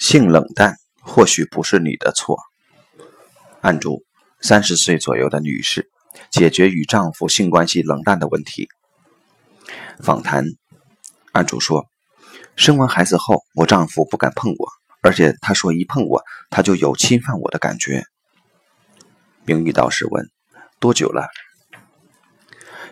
[0.00, 2.38] 性冷淡或许不是你的错。
[3.60, 4.02] 案主，
[4.40, 5.90] 三十岁左右的女士，
[6.30, 8.70] 解决与丈夫性关系冷淡的问题。
[10.02, 10.46] 访谈，
[11.32, 11.84] 案主说，
[12.56, 14.68] 生完孩子后，我丈夫不敢碰我，
[15.02, 18.06] 而且他说一碰我，他就有侵犯我的感觉。
[19.44, 20.30] 名誉导师问，
[20.78, 21.28] 多久了？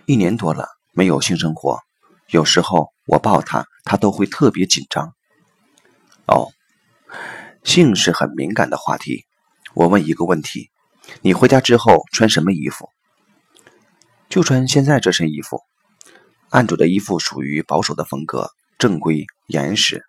[0.05, 1.81] 一年多了，没有性生活，
[2.27, 5.15] 有时候我抱他，他都会特别紧张。
[6.27, 6.53] 哦。
[7.65, 9.27] 性是很敏感的话题，
[9.75, 10.71] 我问一个问题：
[11.21, 12.89] 你回家之后穿什么衣服？
[14.29, 15.61] 就穿现在这身衣服。
[16.51, 20.05] 案主的衣服属于保守的风格，正规严实。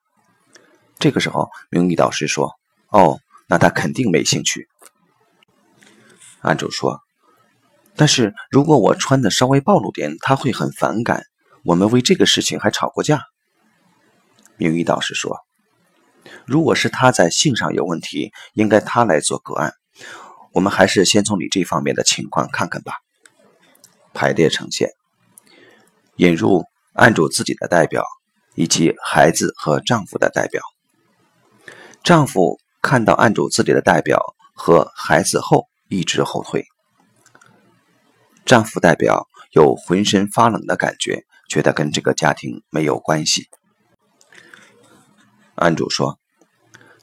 [0.97, 2.53] 这个时候，名誉导师说
[2.91, 4.69] ：“哦，那他肯定没兴趣。”
[6.39, 7.01] 案主说
[7.97, 11.25] ：“但是如果我穿的稍微暴露点，他会很反感。
[11.63, 13.23] 我们为这个事情还吵过架。”
[14.55, 15.48] 名誉导师说。
[16.49, 19.75] 如果是他在性上有问题，应该他来做个案。
[20.51, 22.93] 我们还是先从你这方面的情况看看吧。
[24.15, 24.89] 排列呈现：
[26.15, 28.03] 引入案主自己的代表，
[28.55, 30.63] 以及孩子和丈夫的代表。
[32.03, 34.19] 丈夫看到案主自己的代表
[34.55, 36.65] 和孩子后，一直后退。
[38.43, 43.47] 丈夫代表有浑身发冷的感觉，觉得跟这个家庭没有关系。
[45.53, 46.18] 案主说。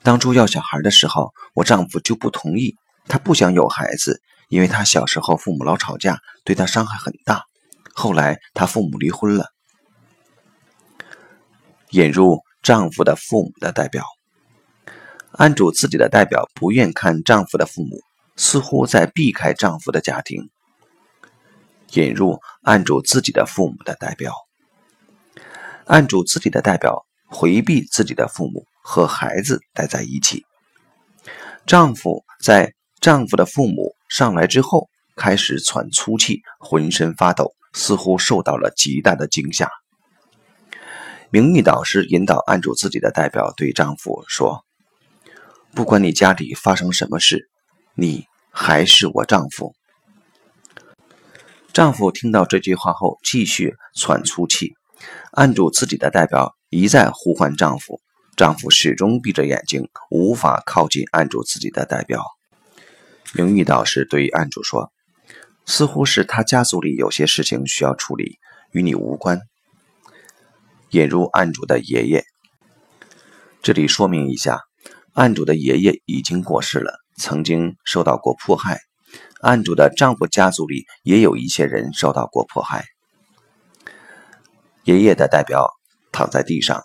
[0.07, 2.77] 当初要小孩的时候，我丈夫就不同意，
[3.09, 7.43] 他不想有孩子，因为他小时候父母老吵架，对他伤害很大。
[7.93, 9.47] 后来他父母离婚了。
[11.91, 14.05] 引入丈夫的父母的代表，
[15.33, 18.01] 案主自己的代表不愿看丈夫的父母，
[18.37, 20.48] 似乎在避开丈夫的家庭。
[21.95, 24.33] 引入案主自己的父母的代表，
[25.87, 28.67] 案主自己的代表回避自己的父母。
[28.89, 30.47] 和孩子待在一起。
[31.67, 39.69] 丈夫在丈夫的父母上来之后，开始喘粗气，浑身发抖，似乎受到了极大的惊吓。
[41.30, 44.64] 名誉导师引导案主自己的代表对丈夫说
[45.74, 47.51] ：“不管你家里发生什么事，
[47.97, 49.74] 你还是我丈夫。”
[51.74, 54.74] 丈夫听到这句话后，继续喘粗气。
[55.33, 58.01] 案主自己的代表一再呼唤丈夫。
[58.36, 62.23] 丈夫始终闭着眼睛，无法靠近案主自己的代表。
[63.33, 64.92] 名誉导师对案主说
[65.64, 68.39] ：“似乎是他家族里有些事情需要处理，
[68.73, 69.41] 与你无关。”
[70.91, 72.27] 引入案主的爷爷。
[73.63, 74.61] 这里说明一下，
[75.14, 78.80] 案主的爷爷已经过世了，曾经受到过迫害。
[79.41, 82.85] 案主的丈夫家族里也有一些人受到过迫害。
[84.85, 85.70] 爷爷的代表
[86.13, 86.85] 躺在地上。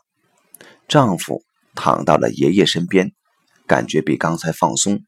[0.91, 1.41] 丈夫
[1.74, 3.13] 躺到了爷爷身边，
[3.66, 5.00] 感觉比刚才放松。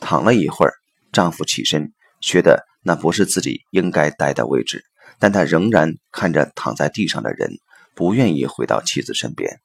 [0.00, 0.72] 躺了一会儿，
[1.12, 1.92] 丈夫起身，
[2.22, 4.86] 觉得那不是自己应该待的位置，
[5.18, 7.50] 但他仍然看着躺在地上的人，
[7.94, 9.60] 不愿意回到妻子身边。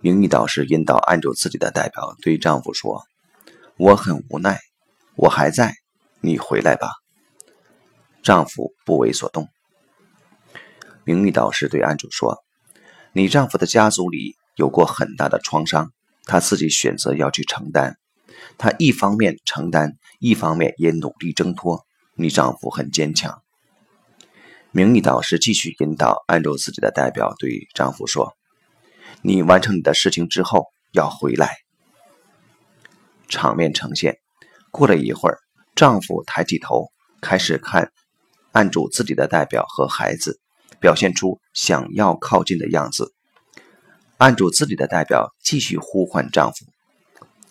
[0.00, 3.02] 明玉导师引导按住自己的代表对丈夫说
[3.76, 4.58] ：“我很无奈，
[5.16, 5.74] 我还在，
[6.22, 6.88] 你回来吧。”
[8.24, 9.48] 丈夫不为所动。
[11.04, 12.42] 名誉导师对案主说。
[13.12, 15.92] 你丈夫的家族里有过很大的创伤，
[16.24, 17.96] 他自己选择要去承担。
[18.56, 21.84] 他一方面承担，一方面也努力挣脱。
[22.14, 23.42] 你丈夫很坚强。
[24.70, 28.36] 名义导师继续引导，按照自己的代表对丈夫说
[29.22, 31.56] ：“你完成你的事情之后要回来。”
[33.28, 34.18] 场面呈现。
[34.70, 35.38] 过了一会儿，
[35.74, 36.88] 丈夫抬起头，
[37.22, 37.90] 开始看
[38.52, 40.40] 按住自己的代表和孩子。
[40.80, 43.12] 表现出想要靠近的样子，
[44.16, 46.64] 按住自己的代表继续呼唤丈夫。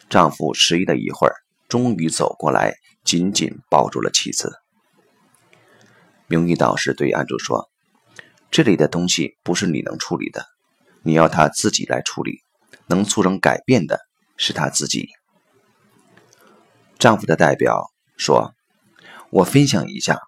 [0.10, 1.36] 丈夫迟疑了一会儿，
[1.68, 4.54] 终于走过来，紧紧抱住了妻子。
[6.28, 7.70] 名誉导师对案主说
[8.50, 10.46] ：“这里的东西不是你能处理的，
[11.04, 12.42] 你要他自己来处理。
[12.90, 14.00] 能促成改变的
[14.38, 15.10] 是他自己。”
[16.98, 18.54] 丈夫的代表说
[19.30, 20.22] ：“我分享一下。”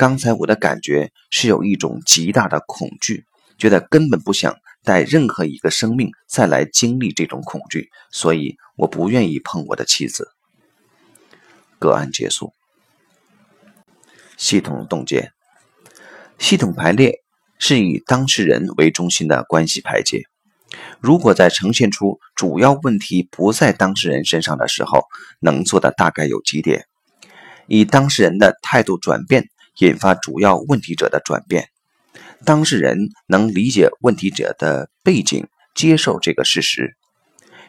[0.00, 3.26] 刚才我的感觉是有一种极大的恐惧，
[3.58, 10.30] 觉得根本不想带任何一个生命再来经历这种恐惧，所以我不愿意碰我的妻子。
[11.78, 12.54] 个案结束。
[14.38, 15.32] 系统冻结，
[16.38, 17.20] 系统排列
[17.58, 20.22] 是以当事人为中心的关系排解。
[20.98, 25.04] 如果在呈现出主要问题不在当事人身上的时候，
[25.40, 26.86] 能做的大概有几点：
[27.66, 29.50] 以当事人的态度转变。
[29.86, 31.68] 引发主要问题者的转变，
[32.44, 36.96] 当事人能理解问题者的背景，接受这个事实，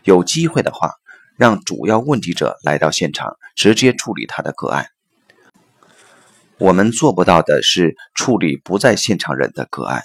[0.03, 0.91] 有机会的话，
[1.37, 4.87] 让主要问题者来到现场，直接处理他的个案。
[6.57, 10.03] 我们做不到的是处理不在现场人的个案。